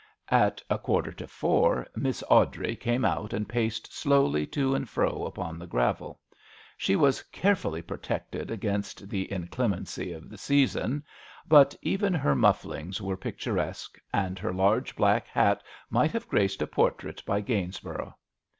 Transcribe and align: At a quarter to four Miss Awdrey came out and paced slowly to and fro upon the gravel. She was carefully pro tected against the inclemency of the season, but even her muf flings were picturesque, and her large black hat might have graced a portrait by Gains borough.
At 0.31 0.63
a 0.67 0.79
quarter 0.79 1.11
to 1.11 1.27
four 1.27 1.85
Miss 1.95 2.23
Awdrey 2.27 2.75
came 2.75 3.05
out 3.05 3.33
and 3.33 3.47
paced 3.47 3.93
slowly 3.93 4.47
to 4.47 4.73
and 4.73 4.89
fro 4.89 5.25
upon 5.25 5.59
the 5.59 5.67
gravel. 5.67 6.19
She 6.75 6.95
was 6.95 7.21
carefully 7.21 7.83
pro 7.83 7.97
tected 7.97 8.49
against 8.49 9.09
the 9.11 9.31
inclemency 9.31 10.11
of 10.11 10.27
the 10.27 10.39
season, 10.39 11.03
but 11.47 11.75
even 11.83 12.15
her 12.15 12.33
muf 12.35 12.63
flings 12.63 12.99
were 12.99 13.15
picturesque, 13.15 13.99
and 14.11 14.39
her 14.39 14.51
large 14.55 14.95
black 14.95 15.27
hat 15.27 15.61
might 15.91 16.13
have 16.13 16.27
graced 16.27 16.63
a 16.63 16.65
portrait 16.67 17.21
by 17.27 17.39
Gains 17.39 17.79
borough. 17.79 18.15